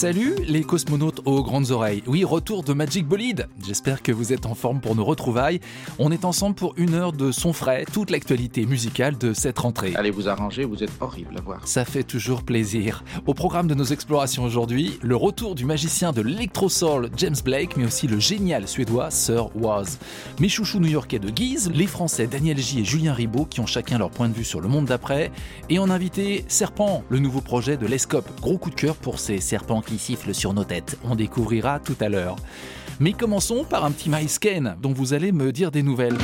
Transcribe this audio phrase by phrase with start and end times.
[0.00, 2.02] Salut les cosmonautes aux grandes oreilles.
[2.06, 3.48] Oui, retour de Magic Bolide.
[3.64, 5.60] J'espère que vous êtes en forme pour nos retrouvailles.
[5.98, 9.92] On est ensemble pour une heure de son frais, toute l'actualité musicale de cette rentrée.
[9.96, 11.66] Allez vous arranger, vous êtes horrible à voir.
[11.66, 13.04] Ça fait toujours plaisir.
[13.26, 17.84] Au programme de nos explorations aujourd'hui, le retour du magicien de l'électro-soul James Blake, mais
[17.84, 19.98] aussi le génial suédois Sir Was.
[20.38, 23.98] Mes chouchous new-yorkais de Guise, les français Daniel J et Julien Ribaud qui ont chacun
[23.98, 25.30] leur point de vue sur le monde d'après.
[25.68, 28.28] Et en invité Serpent, le nouveau projet de l'Escope.
[28.40, 30.98] Gros coup de cœur pour ces serpents qui sifflent sur nos têtes.
[31.04, 32.36] On découvrira tout à l'heure.
[32.98, 36.18] Mais commençons par un petit Kane dont vous allez me dire des nouvelles.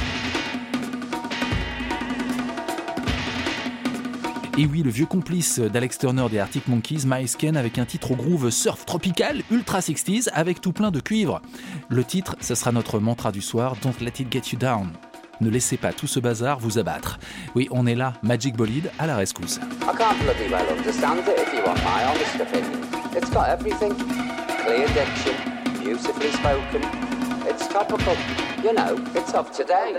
[4.59, 7.05] Et oui, le vieux complice d'Alex Turner des Arctic Monkeys,
[7.39, 11.43] Kane, avec un titre au groove surf tropical, ultra 60s, avec tout plein de cuivre.
[11.91, 14.93] Le titre, ce sera notre mantra du soir, Don't Let It Get You Down.
[15.43, 17.19] Ne laissez pas tout ce bazar vous abattre.
[17.55, 19.61] Oui, on est là, Magic Bolide, à la rescousse.
[24.67, 25.37] Clear diction,
[25.79, 26.83] beautifully spoken.
[27.47, 28.17] It's topical.
[28.65, 29.95] You know, it's of today.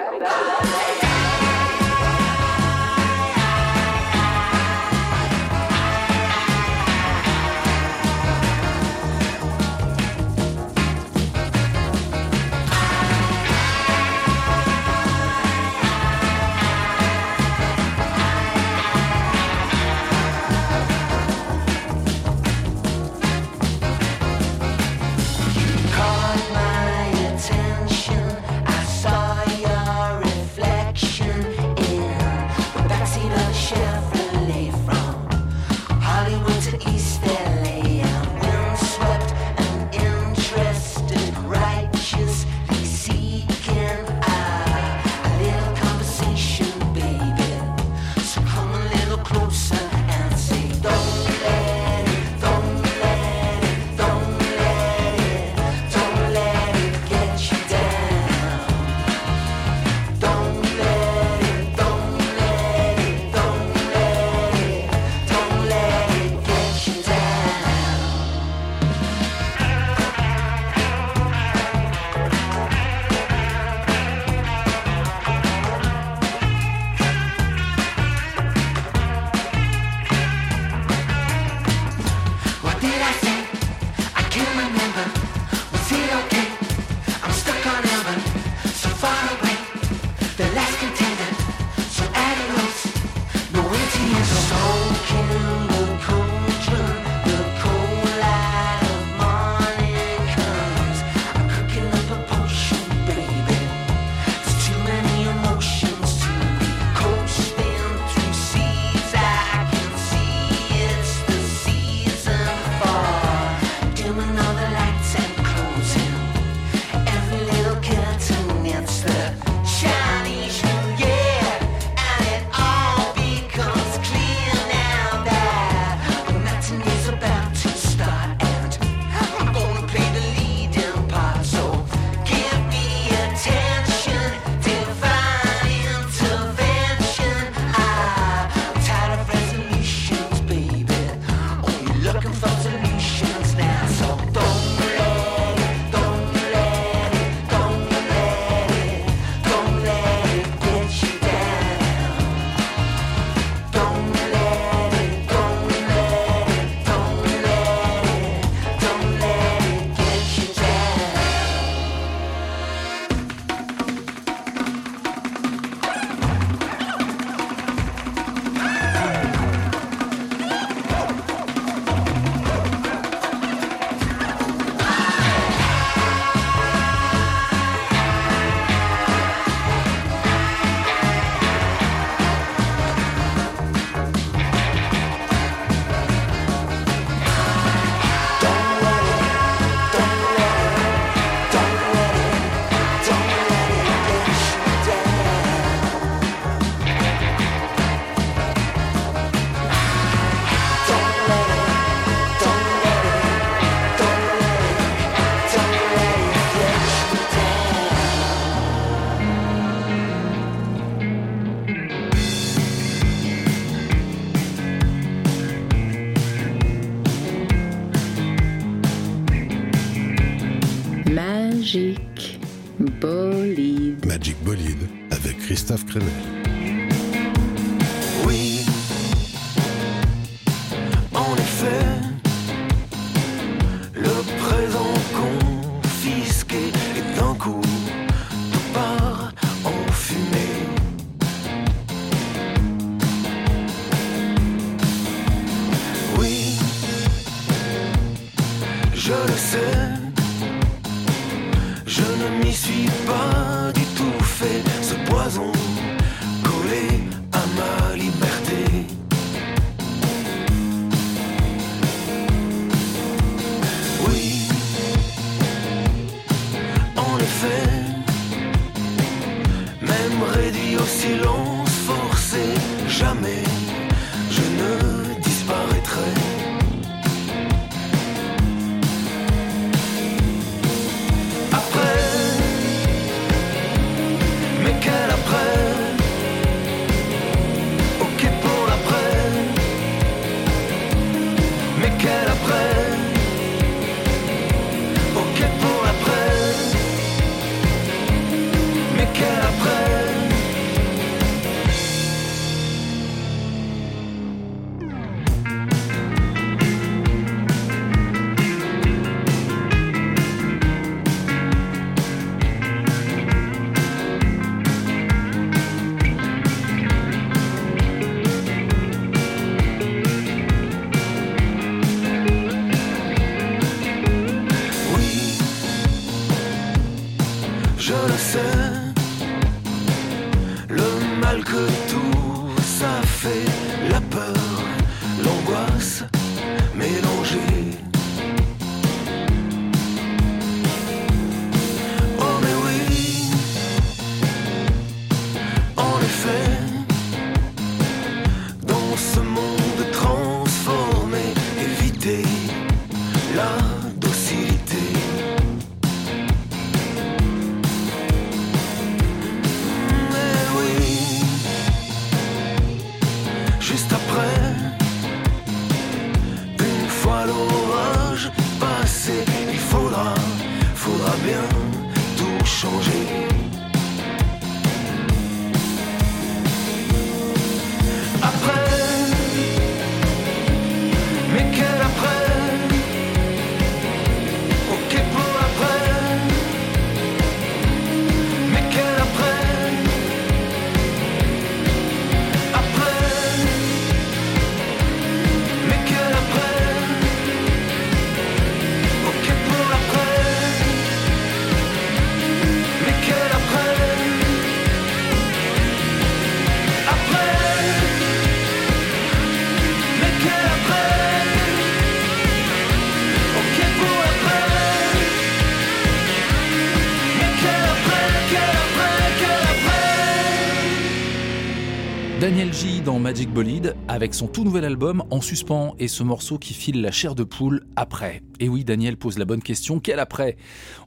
[423.07, 426.91] Magic Bolide avec son tout nouvel album en suspens et ce morceau qui file la
[426.91, 428.21] chair de poule après.
[428.39, 430.37] Et oui, Daniel pose la bonne question, quel après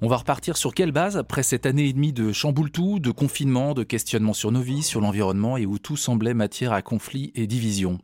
[0.00, 3.11] On va repartir sur quelle base après cette année et demie de chamboule tout, de
[3.11, 7.33] confinement, de questionnement sur nos vies, sur l'environnement et où tout semblait matière à conflit
[7.35, 7.99] et division?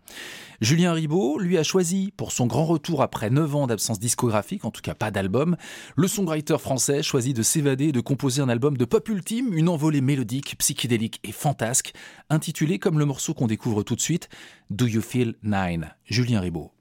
[0.60, 4.70] Julien Ribaud, lui, a choisi, pour son grand retour après 9 ans d'absence discographique, en
[4.70, 5.56] tout cas pas d'album,
[5.96, 9.68] le songwriter français choisit de s'évader et de composer un album de pop ultime, une
[9.68, 11.92] envolée mélodique, psychédélique et fantasque,
[12.30, 14.28] intitulé comme le morceau qu'on découvre tout de suite,
[14.70, 15.90] Do You Feel Nine?
[16.06, 16.72] Julien Ribaud.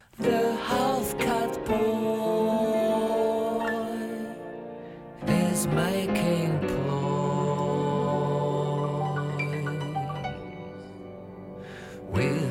[12.15, 12.44] With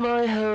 [0.00, 0.47] my home.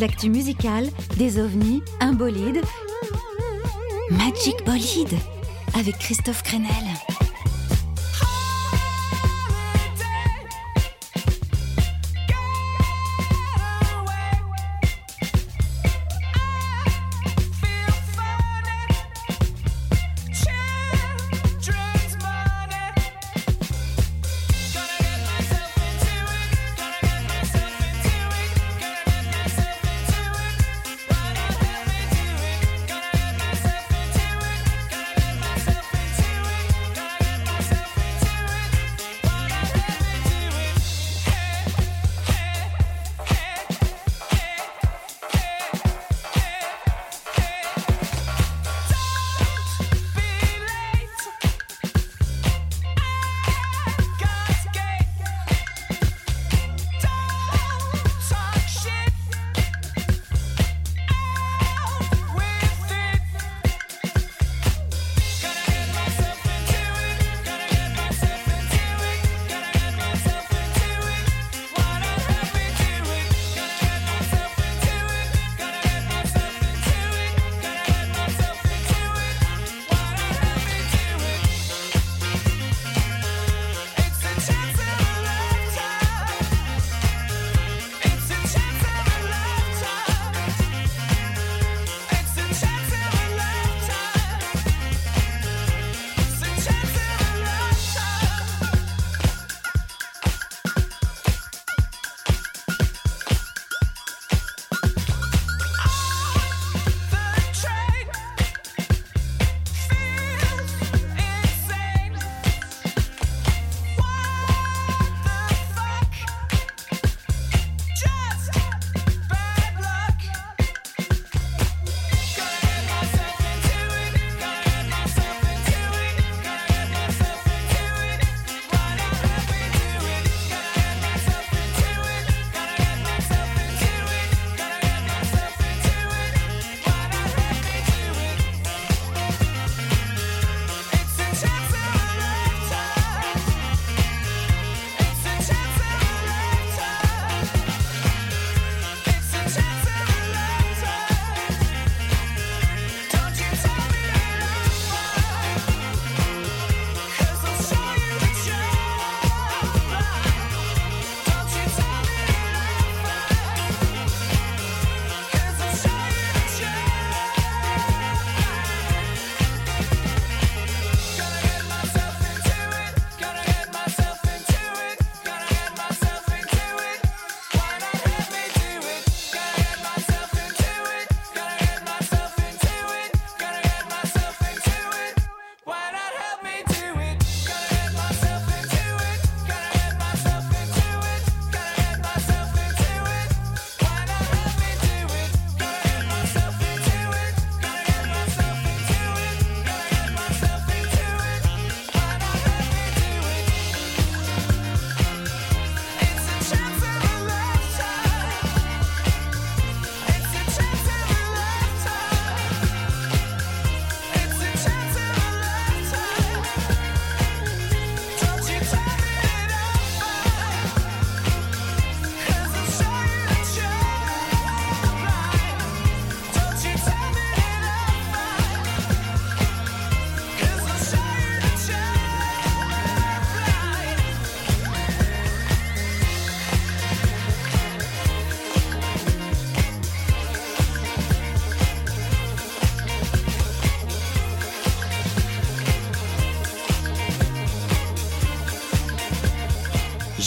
[0.00, 2.60] L'actu musicale, des ovnis, un bolide.
[4.10, 5.18] Magic Bolide
[5.74, 7.07] avec Christophe Crenel.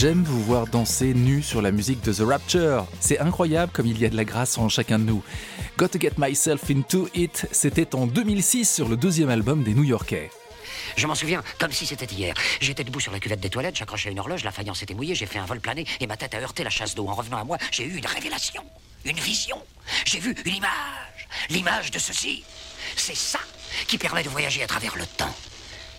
[0.02, 2.88] J'aime vous voir danser nu sur la musique de The Rapture.
[2.98, 5.22] C'est incroyable comme il y a de la grâce en chacun de nous.
[5.78, 9.84] Got to Get Myself Into It, c'était en 2006 sur le deuxième album des New
[9.84, 10.28] Yorkais.
[10.96, 12.34] Je m'en souviens comme si c'était hier.
[12.60, 15.26] J'étais debout sur la cuvette des toilettes, j'accrochais une horloge, la faïence était mouillée, j'ai
[15.26, 17.06] fait un vol plané et ma tête a heurté la chasse d'eau.
[17.06, 18.64] En revenant à moi, j'ai eu une révélation,
[19.04, 19.62] une vision.
[20.04, 22.42] J'ai vu une image, l'image de ceci.
[22.96, 23.38] C'est ça
[23.86, 25.36] qui permet de voyager à travers le temps.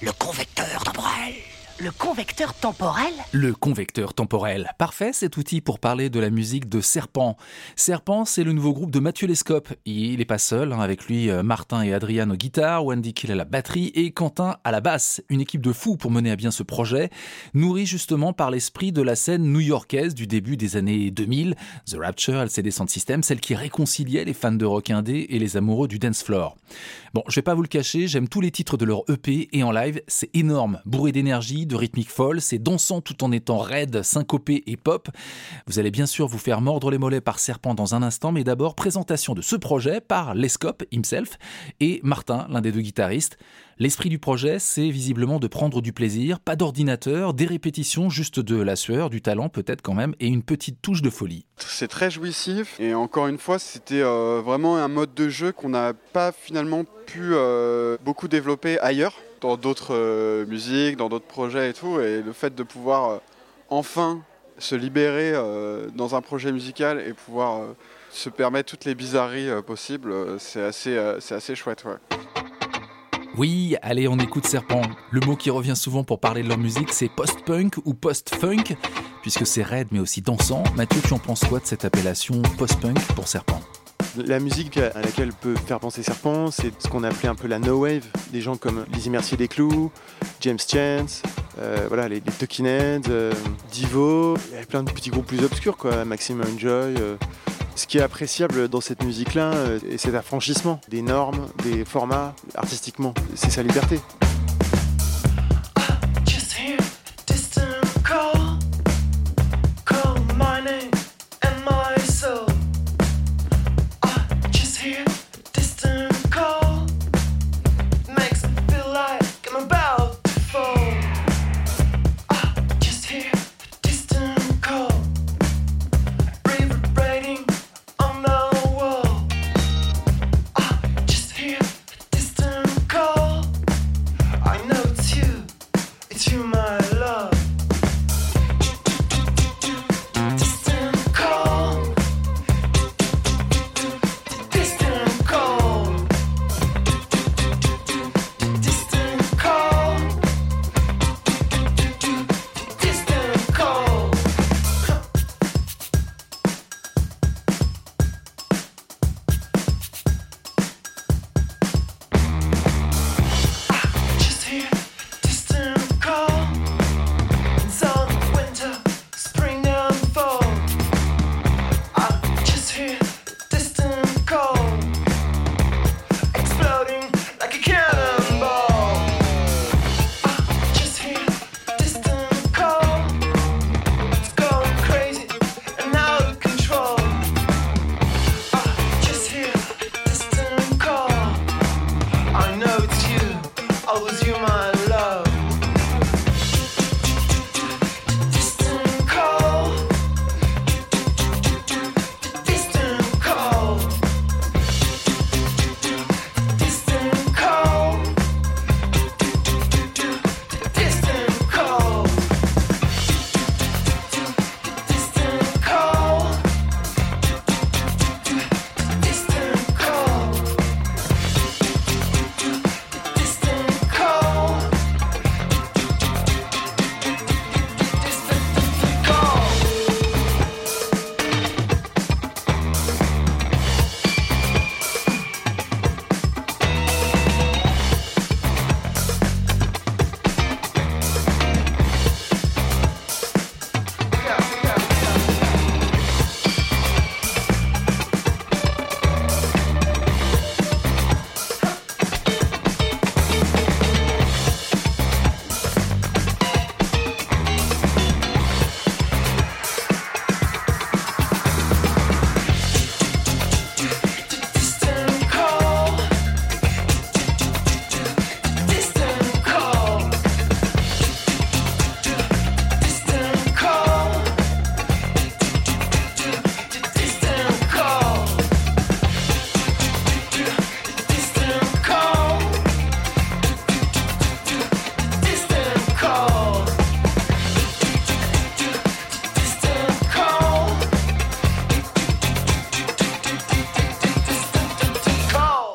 [0.02, 1.36] Le convecteur temporel.
[1.80, 4.72] Le convecteur temporel Le convecteur temporel.
[4.78, 7.36] Parfait cet outil pour parler de la musique de Serpent.
[7.76, 9.70] Serpent, c'est le nouveau groupe de Mathieu Lescope.
[9.86, 13.32] Il n'est pas seul, hein, avec lui euh, Martin et Adrien aux guitares, Wendy Kill
[13.32, 15.24] à la batterie et Quentin à la basse.
[15.30, 17.10] Une équipe de fous pour mener à bien ce projet,
[17.56, 21.56] nourrie justement par l'esprit de la scène new-yorkaise du début des années 2000,
[21.88, 25.58] The Rapture, LCD Sound System, celle qui réconciliait les fans de rock indé et les
[25.58, 26.56] amoureux du dance floor.
[27.16, 29.64] Bon, je vais pas vous le cacher, j'aime tous les titres de leur EP et
[29.64, 34.04] en live, c'est énorme, bourré d'énergie, de rythmique folle, c'est dansant tout en étant raide,
[34.04, 35.10] syncopé et pop.
[35.68, 38.44] Vous allez bien sûr vous faire mordre les mollets par Serpent dans un instant, mais
[38.44, 41.38] d'abord présentation de ce projet par Lescope himself
[41.80, 43.38] et Martin, l'un des deux guitaristes.
[43.80, 48.56] L'esprit du projet, c'est visiblement de prendre du plaisir, pas d'ordinateur, des répétitions, juste de
[48.56, 51.46] la sueur, du talent peut-être quand même, et une petite touche de folie.
[51.58, 55.70] C'est très jouissif et encore une fois c'était euh, vraiment un mode de jeu qu'on
[55.70, 61.70] n'a pas finalement pu euh, beaucoup développer ailleurs, dans d'autres euh, musiques, dans d'autres projets
[61.70, 62.00] et tout.
[62.00, 63.18] Et le fait de pouvoir euh,
[63.70, 64.22] enfin
[64.58, 67.62] se libérer euh, dans un projet musical et pouvoir
[68.10, 71.84] se permettre toutes les bizarreries possibles, c'est assez, assez chouette.
[71.84, 72.18] Ouais.
[73.36, 74.84] Oui, allez, on écoute Serpent.
[75.10, 78.76] Le mot qui revient souvent pour parler de leur musique, c'est post-punk ou post-funk,
[79.24, 80.64] puisque c'est raide mais aussi dansant.
[80.76, 83.60] Mathieu, tu en penses quoi de cette appellation post-punk pour Serpent?
[84.16, 87.58] La musique à laquelle peut faire penser Serpent, c'est ce qu'on appelait un peu la
[87.58, 88.06] no wave.
[88.32, 89.92] Des gens comme Lizzie Mercier des Clous,
[90.42, 91.24] James Chance,
[91.60, 93.34] euh, voilà, les, les euh,
[93.72, 94.38] Divo.
[94.50, 96.06] Il y avait plein de petits groupes plus obscurs, quoi.
[96.06, 96.96] Maxime Enjoy.
[97.00, 97.16] euh.
[97.76, 102.36] Ce qui est appréciable dans cette musique-là, euh, c'est cet affranchissement des normes, des formats,
[102.54, 103.16] artistiquement.
[103.34, 104.00] C'est sa liberté.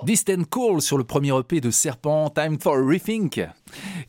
[0.08, 3.46] Kristen Cole sur le premier EP de Serpent, Time for Rethink.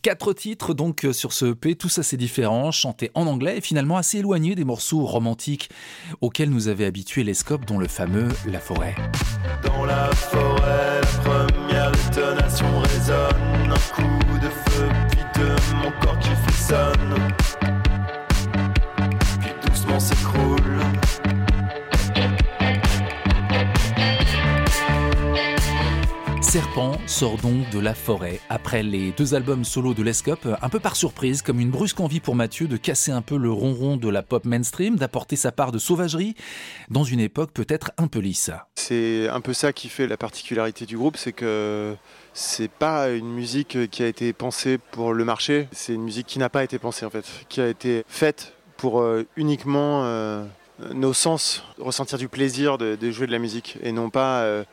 [0.02, 3.98] Quatre titres donc euh, sur ce EP, tous assez différents, chantés en anglais et finalement
[3.98, 5.70] assez éloignés des morceaux romantiques
[6.22, 8.96] auxquels nous avait habitué les scopes, dont le fameux La Forêt.
[19.42, 20.80] Puis doucement s'écroule.
[26.50, 30.80] Serpent sort donc de la forêt après les deux albums solo de Lescope, un peu
[30.80, 34.10] par surprise, comme une brusque envie pour Mathieu de casser un peu le ronron de
[34.10, 36.34] la pop mainstream, d'apporter sa part de sauvagerie
[36.90, 38.50] dans une époque peut-être un peu lisse.
[38.74, 41.96] C'est un peu ça qui fait la particularité du groupe, c'est que
[42.34, 46.40] c'est pas une musique qui a été pensée pour le marché, c'est une musique qui
[46.40, 50.44] n'a pas été pensée en fait, qui a été faite pour euh, uniquement euh,
[50.96, 54.64] nos sens, ressentir du plaisir de, jouer de la musique et non pas euh,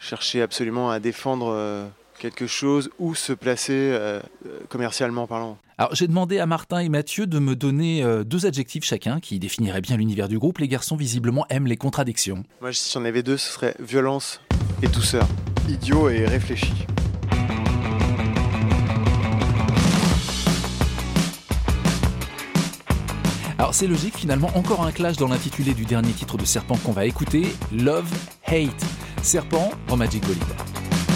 [0.00, 1.86] chercher absolument à défendre euh,
[2.18, 4.20] quelque chose ou se placer euh,
[4.68, 5.58] commercialement parlant.
[5.78, 9.38] Alors j'ai demandé à Martin et Mathieu de me donner euh, deux adjectifs chacun qui
[9.38, 10.58] définiraient bien l'univers du groupe.
[10.58, 12.44] Les garçons visiblement aiment les contradictions.
[12.60, 14.40] Moi, si j'en avais deux, ce serait violence
[14.82, 15.26] et douceur.
[15.68, 16.86] Idiot et réfléchi.
[23.60, 26.92] Alors c'est logique, finalement encore un clash dans l'intitulé du dernier titre de Serpent qu'on
[26.92, 28.10] va écouter, Love,
[28.46, 28.86] Hate.
[29.22, 31.09] Serpent en Magic Bolide.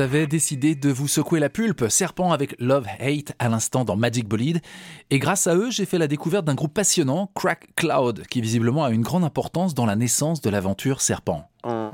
[0.00, 4.26] J'avais décidé de vous secouer la pulpe, Serpent avec Love Hate à l'instant dans Magic
[4.26, 4.62] Bolide.
[5.10, 8.82] Et grâce à eux, j'ai fait la découverte d'un groupe passionnant, Crack Cloud, qui visiblement
[8.82, 11.49] a une grande importance dans la naissance de l'aventure Serpent.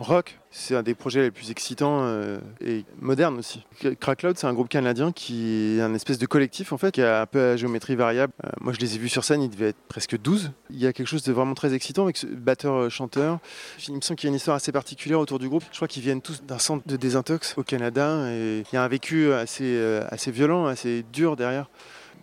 [0.06, 3.66] Rock, c'est un des projets les plus excitants euh, et modernes aussi.
[3.98, 7.02] Crack Cloud, c'est un groupe canadien qui est un espèce de collectif en fait, qui
[7.02, 8.32] a un peu à géométrie variable.
[8.44, 10.52] Euh, moi, je les ai vus sur scène, ils devaient être presque 12.
[10.70, 13.40] Il y a quelque chose de vraiment très excitant avec ce batteur-chanteur.
[13.88, 15.64] Il me semble qu'il y a une histoire assez particulière autour du groupe.
[15.72, 18.84] Je crois qu'ils viennent tous d'un centre de désintox au Canada et il y a
[18.84, 21.68] un vécu assez, euh, assez violent, assez dur derrière.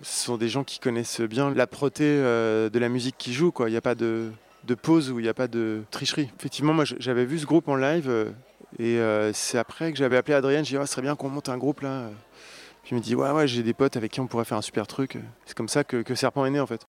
[0.03, 3.51] Ce sont des gens qui connaissent bien euh, de la musique qui joue.
[3.51, 3.69] Quoi.
[3.69, 4.31] Il n'y a pas de,
[4.65, 6.29] de pause où il n'y a pas de tricherie.
[6.39, 8.31] Effectivement, moi j'avais vu ce groupe en live euh,
[8.79, 10.63] et euh, c'est après que j'avais appelé Adrien.
[10.63, 12.09] J'ai dit, oh, ce serait bien qu'on monte un groupe là.
[12.83, 14.61] Puis il me dit, ouais, ouais, j'ai des potes avec qui on pourrait faire un
[14.61, 15.17] super truc.
[15.45, 16.85] C'est comme ça que, que Serpent est né en fait.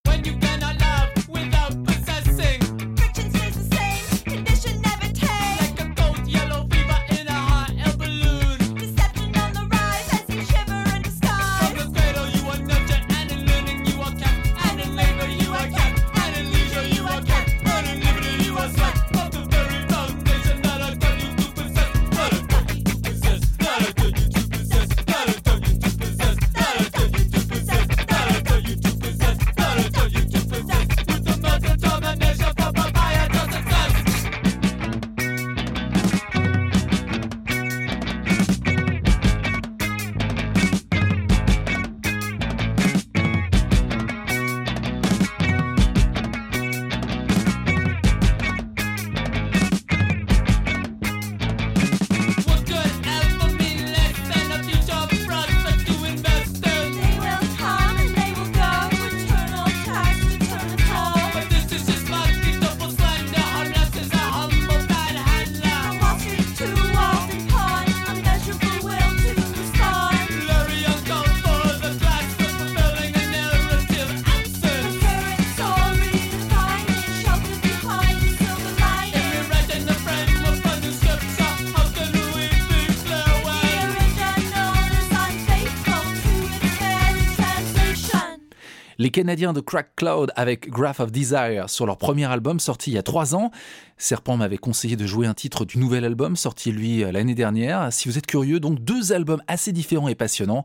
[89.15, 92.99] Canadiens de Crack Cloud avec Graph of Desire sur leur premier album sorti il y
[92.99, 93.53] a trois ans.
[93.97, 97.93] Serpent m'avait conseillé de jouer un titre du nouvel album sorti lui l'année dernière.
[97.93, 100.65] Si vous êtes curieux, donc deux albums assez différents et passionnants.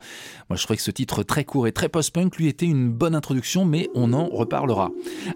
[0.49, 3.13] Moi je trouvais que ce titre très court et très post-punk lui était une bonne
[3.13, 4.89] introduction, mais on en reparlera.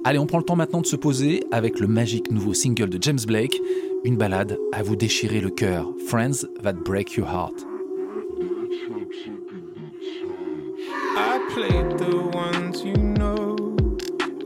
[0.05, 2.97] Allez, on prend le temps maintenant de se poser avec le magique nouveau single de
[2.99, 3.61] James Blake,
[4.05, 5.87] une balade à vous déchirer le cœur.
[6.07, 7.72] Friends that break your heart.
[11.53, 13.55] Played the ones you know.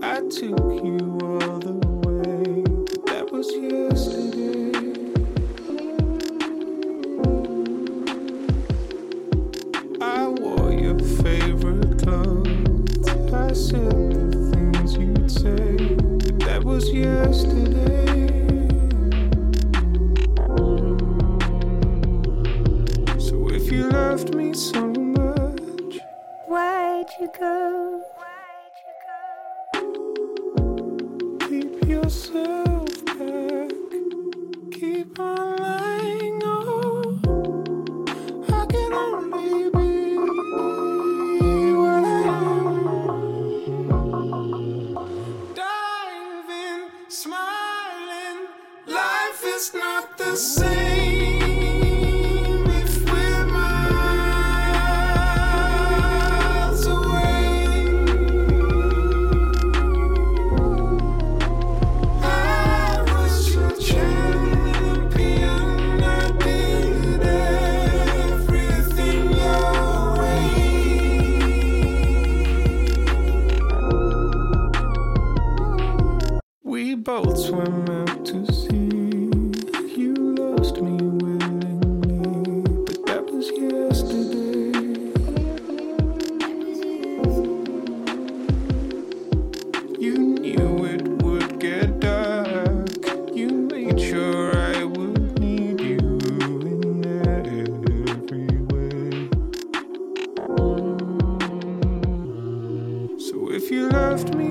[0.01, 2.63] I took you all the way.
[3.05, 4.73] That was yesterday.
[10.01, 13.07] I wore your favorite clothes.
[13.33, 15.95] I said the things you'd say.
[16.45, 18.27] That was yesterday.
[23.17, 24.96] So if you loved me so
[27.07, 28.03] Why'd you go?
[31.47, 33.71] keep yourself back.
[34.73, 36.41] Keep on lying.
[36.43, 37.19] Oh,
[38.49, 40.17] I can only be
[41.73, 42.83] what I am.
[45.55, 48.47] Diving, smiling.
[48.85, 50.76] Life is not the same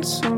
[0.07, 0.36] It's.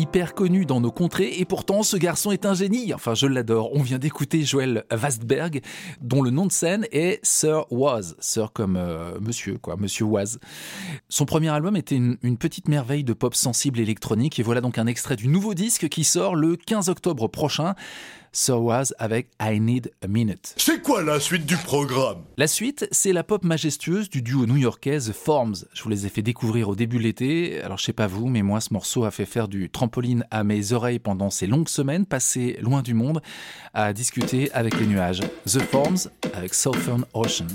[0.00, 2.94] hyper connu dans nos contrées, et pourtant ce garçon est un génie.
[2.94, 3.70] Enfin, je l'adore.
[3.74, 5.60] On vient d'écouter Joël Vastberg,
[6.00, 8.16] dont le nom de scène est Sir Waz.
[8.18, 10.38] Sir comme euh, monsieur, quoi, monsieur Waz.
[11.08, 14.86] Son premier album était une petite merveille de pop sensible électronique, et voilà donc un
[14.86, 17.74] extrait du nouveau disque qui sort le 15 octobre prochain.
[18.32, 20.54] So was avec I Need a Minute.
[20.56, 22.18] C'est quoi la suite du programme?
[22.36, 25.56] La suite, c'est la pop majestueuse du duo new-yorkais The Forms.
[25.72, 27.60] Je vous les ai fait découvrir au début de l'été.
[27.60, 30.44] Alors je sais pas vous, mais moi ce morceau a fait faire du trampoline à
[30.44, 33.20] mes oreilles pendant ces longues semaines passées loin du monde
[33.74, 35.22] à discuter avec les nuages.
[35.46, 37.48] The Forms avec Southern Ocean.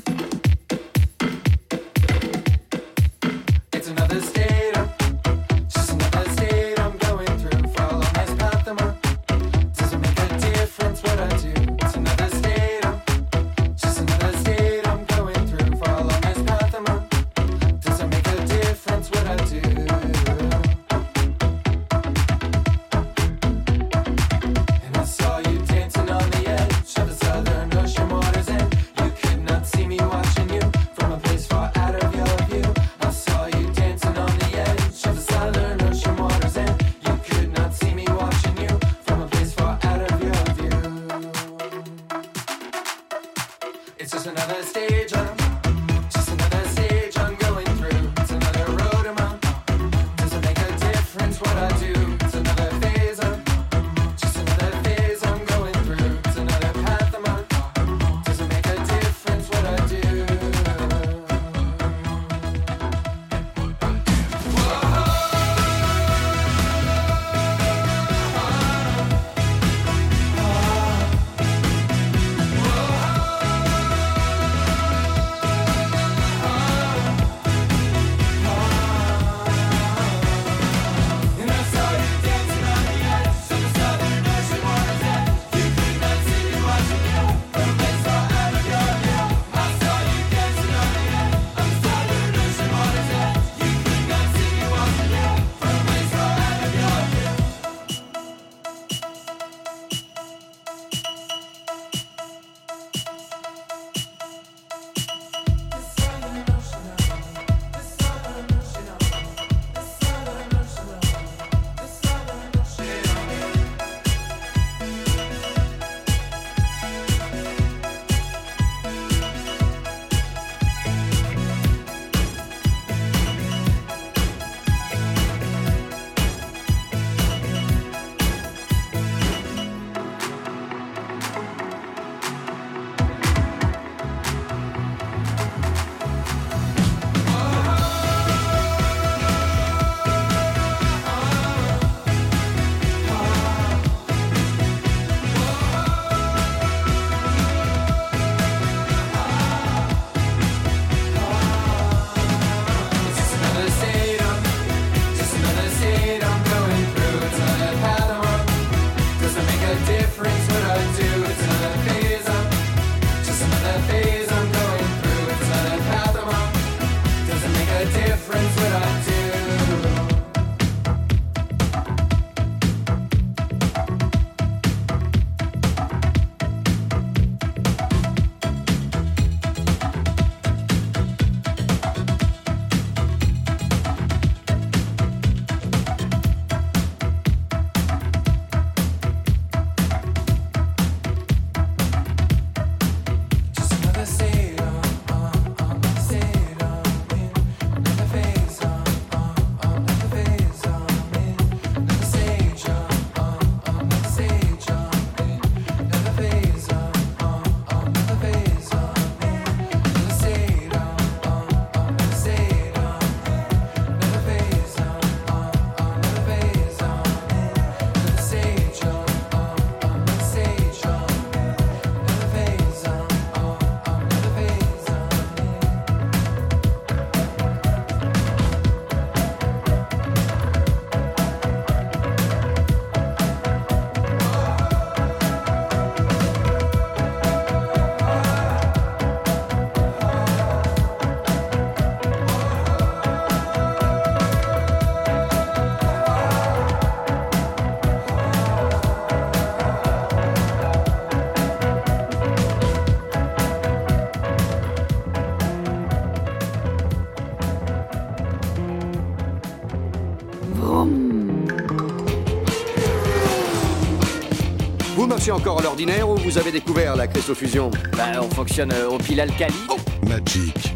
[265.32, 269.20] encore à l'ordinaire ou vous avez découvert la cristofusion Bah, on fonctionne euh, au pile
[269.22, 269.56] alcali.
[269.70, 270.75] Oh Magic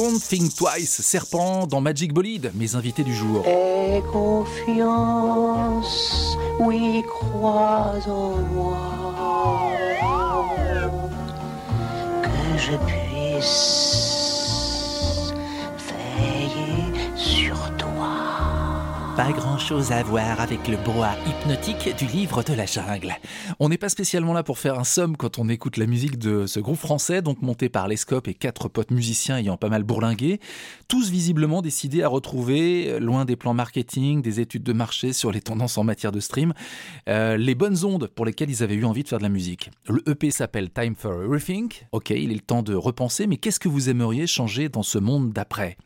[0.00, 3.44] Don't Think Twice, Serpent dans Magic Bolide, mes invités du jour.
[12.22, 13.89] Que je puisse
[19.20, 23.14] pas grand-chose à voir avec le brouhaha hypnotique du livre de la jungle.
[23.58, 26.46] On n'est pas spécialement là pour faire un somme quand on écoute la musique de
[26.46, 30.40] ce groupe français, donc monté par Lescope et quatre potes musiciens ayant pas mal bourlingué,
[30.88, 35.32] tous visiblement décidés à retrouver, euh, loin des plans marketing, des études de marché sur
[35.32, 36.54] les tendances en matière de stream,
[37.10, 39.70] euh, les bonnes ondes pour lesquelles ils avaient eu envie de faire de la musique.
[39.86, 41.70] Le EP s'appelle Time for Everything.
[41.92, 44.96] Ok, il est le temps de repenser, mais qu'est-ce que vous aimeriez changer dans ce
[44.96, 45.76] monde d'après?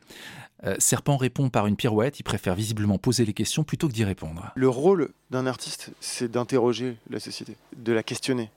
[0.64, 4.04] Euh, Serpent répond par une pirouette, il préfère visiblement poser les questions plutôt que d'y
[4.04, 4.52] répondre.
[4.54, 8.50] Le rôle d'un artiste, c'est d'interroger la société, de la questionner.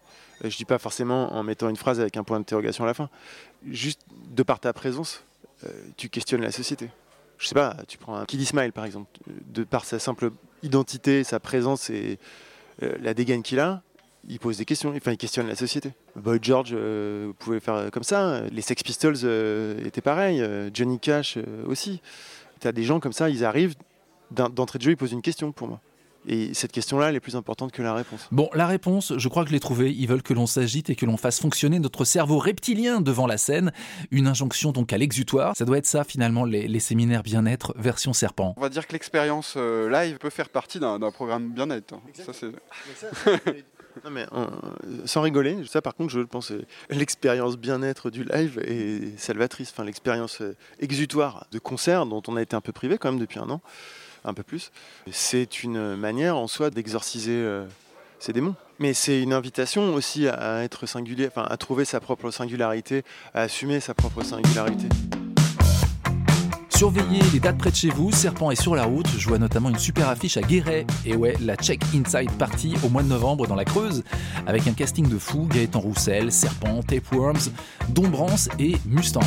[0.44, 3.10] Je dis pas forcément en mettant une phrase avec un point d'interrogation à la fin.
[3.70, 5.24] Juste de par ta présence,
[5.66, 6.90] euh, tu questionnes la société.
[7.40, 9.10] Je sais pas, tu prends un Kid Ismail par exemple,
[9.48, 10.32] de par sa simple
[10.64, 12.20] identité, sa présence et
[12.84, 13.82] euh, la dégaine qu'il a,
[14.28, 15.92] il pose des questions, enfin il questionne la société.
[16.16, 21.00] Boy George euh, pouvait faire comme ça, les Sex Pistols euh, étaient pareils, euh, Johnny
[21.00, 22.02] Cash euh, aussi.
[22.60, 23.76] Tu as des gens comme ça, ils arrivent,
[24.32, 25.80] d'entrée de jeu, ils posent une question pour moi.
[26.30, 28.28] Et cette question-là, elle est plus importante que la réponse.
[28.32, 29.94] Bon, la réponse, je crois que je l'ai trouvée.
[29.94, 33.38] Ils veulent que l'on s'agite et que l'on fasse fonctionner notre cerveau reptilien devant la
[33.38, 33.72] scène.
[34.12, 35.56] Une injonction donc à l'exutoire.
[35.56, 38.54] Ça doit être ça finalement, les, les séminaires bien-être version serpent.
[38.58, 41.94] On va dire que l'expérience euh, live peut faire partie d'un d'un programme bien-être.
[41.94, 42.02] hein.
[42.14, 42.52] Ça, c'est-
[44.06, 44.48] Euh,
[45.06, 49.72] sans rigoler, ça par contre, je pense, euh, l'expérience bien-être du live est salvatrice.
[49.72, 53.20] Enfin, l'expérience euh, exutoire de concert dont on a été un peu privé quand même
[53.20, 53.62] depuis un an,
[54.26, 54.72] un peu plus.
[55.12, 57.66] C'est une manière en soi d'exorciser euh,
[58.20, 58.56] ses démons.
[58.80, 63.42] Mais c'est une invitation aussi à être singulier, enfin à trouver sa propre singularité, à
[63.42, 64.88] assumer sa propre singularité.
[66.78, 69.70] Surveillez les dates près de chez vous, Serpent est sur la route, je vois notamment
[69.70, 73.48] une super affiche à Guéret, et ouais, la Check Inside Party au mois de novembre
[73.48, 74.04] dans la Creuse,
[74.46, 77.50] avec un casting de fous, Gaëtan Roussel, Serpent, Tapeworms,
[77.90, 79.22] Dombrance et Mustang.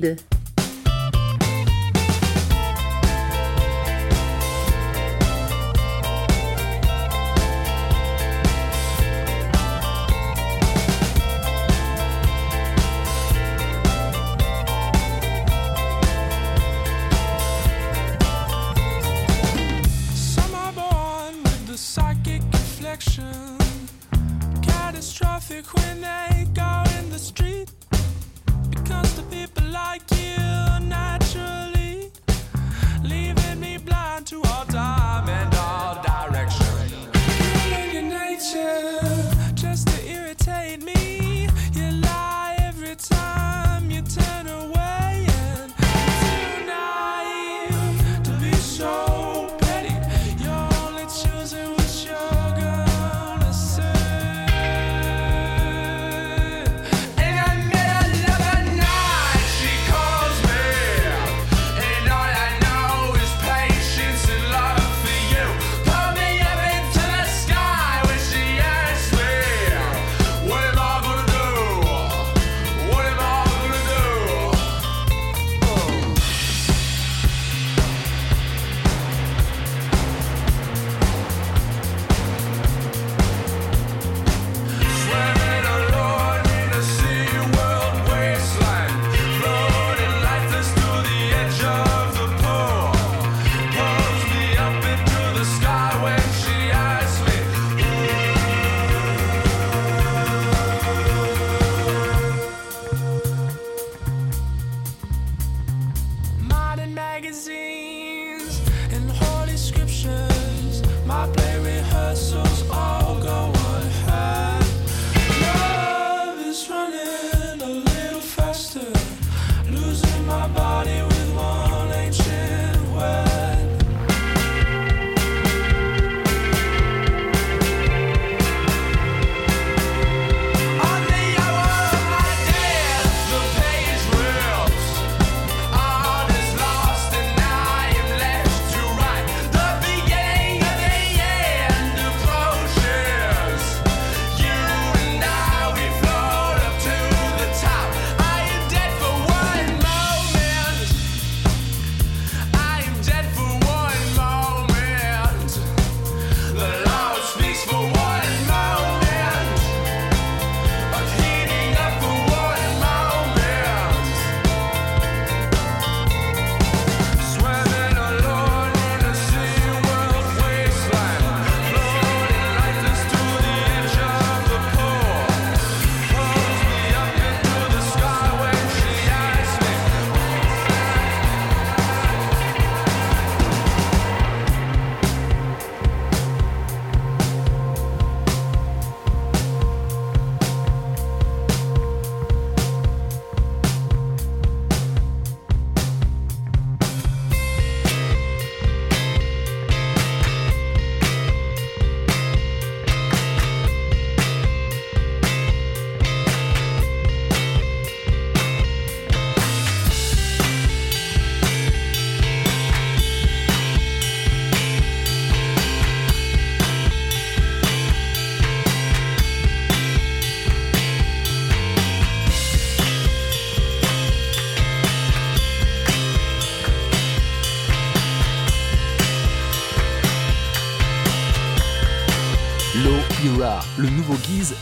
[0.00, 0.29] vida.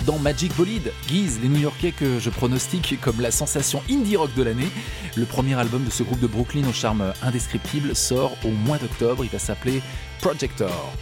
[0.09, 0.91] Dans Magic Bolide.
[1.07, 4.71] Guise, les New-Yorkais que je pronostique comme la sensation indie rock de l'année.
[5.17, 9.23] Le premier album de ce groupe de Brooklyn au charme indescriptible sort au mois d'octobre.
[9.23, 9.83] Il va s'appeler
[10.23, 10.95] Projector.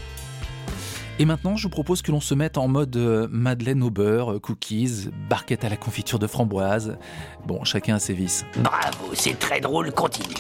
[1.19, 4.35] Et maintenant, je vous propose que l'on se mette en mode euh, madeleine au beurre,
[4.35, 6.99] euh, cookies, barquette à la confiture de framboise.
[7.47, 8.45] Bon, chacun a ses vices.
[8.59, 10.35] Bravo, c'est très drôle, continue.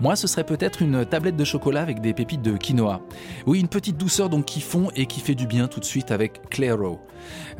[0.00, 3.02] Moi, ce serait peut-être une tablette de chocolat avec des pépites de quinoa.
[3.46, 6.10] Oui, une petite douceur donc qui fond et qui fait du bien tout de suite
[6.10, 6.98] avec Clairo.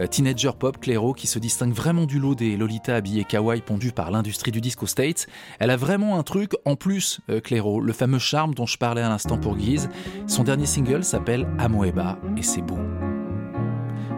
[0.00, 3.92] Euh, teenager pop Clairo qui se distingue vraiment du lot des Lolita habillées kawaii pondues
[3.92, 5.26] par l'industrie du disco States.
[5.58, 9.10] Elle a vraiment un truc en plus, Clairo, le fameux charme dont je parlais à
[9.10, 9.90] l'instant pour Guise.
[10.26, 12.78] Son dernier single s'appelle Amoeba et c'est beau.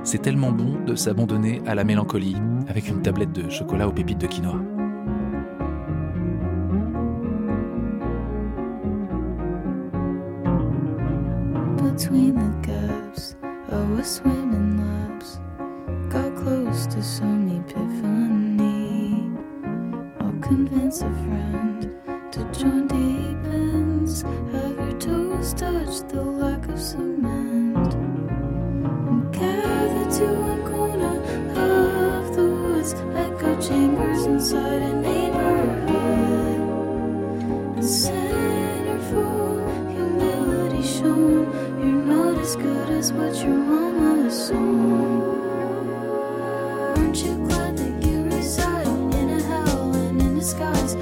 [0.02, 2.36] C'est tellement bon de s'abandonner à la mélancolie
[2.68, 4.60] avec une tablette de chocolat aux pépites de quinoa.
[11.96, 13.36] between the gaps
[13.68, 15.38] of a swimming laps.
[16.08, 19.30] Got close to some epiphany.
[20.20, 21.88] I'll convince a friend
[22.32, 24.22] to join deep ends.
[24.22, 27.43] Have your toes touch the lack of cement?
[33.68, 36.60] Chambers inside a neighborhood.
[37.82, 41.44] Centerfold humility shown.
[41.80, 45.22] You're not as good as what your mama assumed.
[46.98, 50.94] Aren't you glad that you reside in a hell and in disguise?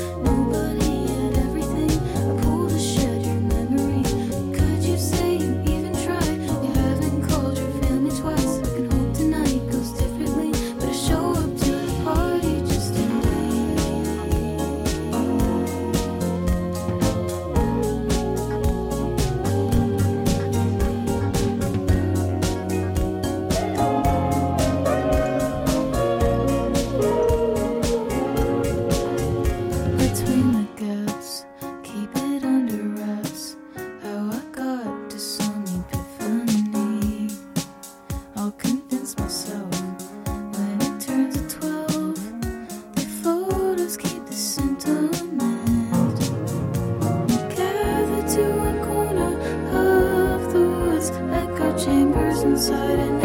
[52.63, 53.22] Chambers inside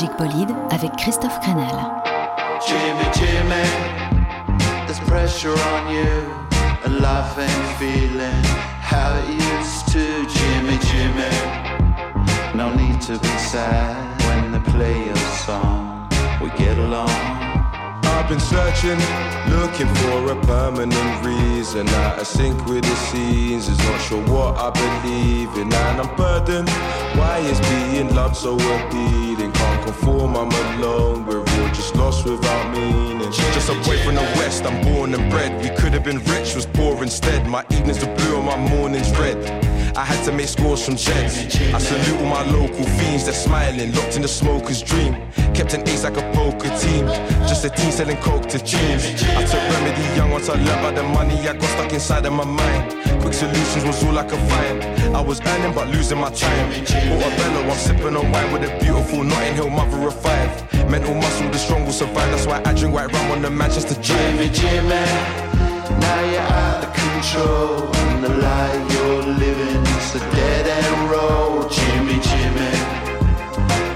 [0.00, 1.66] Magic Bolide avec Christophe Crenel.
[2.64, 3.64] Jimmy, Jimmy,
[4.86, 6.30] there's pressure on you,
[6.84, 8.44] and life ain't feeling
[8.80, 10.24] how it used to.
[10.28, 11.34] Jimmy, Jimmy,
[12.54, 13.96] no need to be sad
[14.28, 16.08] when they play your song.
[16.40, 17.47] We get along.
[18.18, 18.98] I've been searching,
[19.60, 21.88] looking for a permanent reason.
[21.88, 26.16] Out of sync with the scenes, is not sure what I believe in, and I'm
[26.16, 26.68] burdened.
[27.16, 29.52] Why is being loved so appealing?
[29.52, 31.26] Can't conform, I'm alone.
[31.26, 33.30] We're all just lost without meaning.
[33.30, 35.62] Just a boy from the west, I'm born and bred.
[35.62, 37.46] We could have been rich, was poor instead.
[37.46, 39.38] My evenings are blue and my mornings red.
[39.96, 41.56] I had to make scores from jets.
[41.74, 45.14] I salute all my local fiends, they're smiling, locked in the smoker's dream.
[45.54, 47.06] Kept an ace like a poker team,
[47.48, 49.04] just a team selling coke to teens.
[49.22, 52.32] I took remedy young once I learned about the money I got stuck inside of
[52.32, 52.92] my mind.
[53.20, 54.84] Quick solutions was all I could find.
[55.16, 56.70] I was earning but losing my time.
[56.70, 60.50] Portobello, I'm sipping on wine with a beautiful Notting Hill mother of five.
[60.88, 62.30] Mental muscle, the strong will survive.
[62.30, 65.67] That's why I drink white rum on the Manchester Jimmy, Jimmy.
[65.98, 71.10] Jimmy, now you're out of control, and the lie you're living is a dead end
[71.10, 71.70] road.
[71.70, 72.72] Jimmy, Jimmy,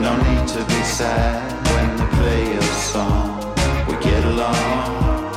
[0.00, 3.38] no need to be sad when they play your song.
[3.86, 5.32] We get along.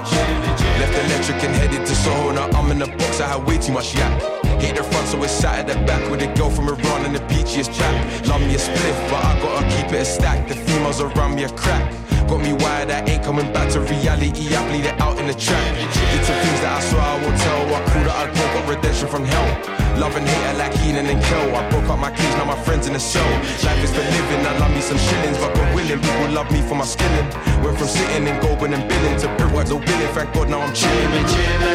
[0.79, 1.43] Left electric
[1.85, 2.31] to Soho.
[2.31, 4.21] Now I'm in the box, I had way too much yak.
[4.59, 7.15] Hate the front, so it's sat at the back with a girl from Iran and
[7.15, 7.93] the peachiest chap.
[8.27, 10.47] Love me a spliff, but I gotta keep it a stack.
[10.47, 11.93] The females around me a crack.
[12.27, 14.55] Got me wired, I ain't coming back to reality.
[14.55, 15.65] I bleed it out in the track.
[15.77, 17.61] Did some things that I swear I won't tell.
[17.69, 19.75] I cool that I broke got redemption from hell.
[20.01, 21.55] Love and hate I like Heenan and Kel.
[21.55, 23.29] I broke up my keys, now my friends in the cell.
[23.63, 26.61] Life is for living, I love me some shillings, but God willing, people love me
[26.61, 27.29] for my skilling.
[27.63, 30.11] Went from sitting and going and billing to brickworks, no billing.
[30.17, 31.74] Thank God now I'm chilling.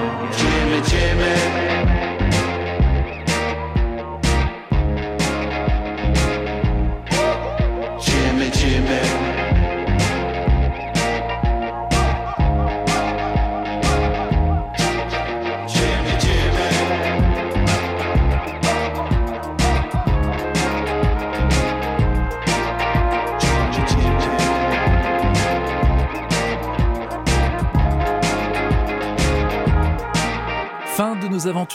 [0.83, 1.70] Jimmy,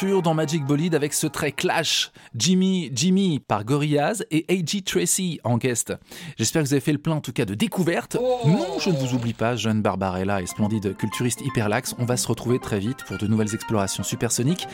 [0.04, 4.82] dans Magic Bolide avec ce trait clash Jimmy Jimmy par Gorillaz et A.G.
[4.82, 5.94] Tracy en guest.
[6.36, 8.16] J'espère que vous avez fait le plein en tout cas de découvertes.
[8.16, 11.94] Non, je ne vous oublie pas, jeune Barbarella et splendide culturiste hyperlaxe.
[11.98, 14.66] On va se retrouver très vite pour de nouvelles explorations supersoniques.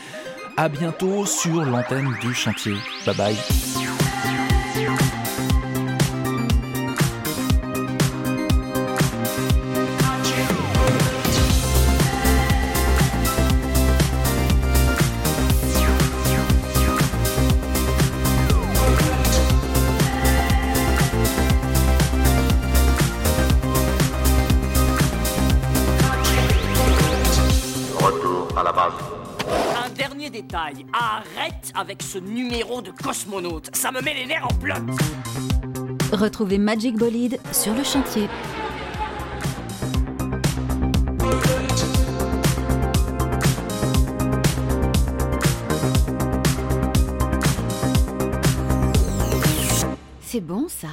[0.56, 2.74] À bientôt sur l'antenne du chantier.
[3.06, 4.01] Bye bye.
[30.54, 33.74] Arrête avec ce numéro de cosmonaute.
[33.74, 34.82] Ça me met les nerfs en bloc.
[36.12, 38.28] Retrouvez Magic Bolide sur le chantier.
[50.20, 50.88] C'est bon ça.